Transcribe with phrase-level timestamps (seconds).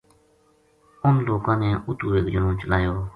[1.05, 2.95] اُنھ لوکاں نے اُتو ایک جنو چلایو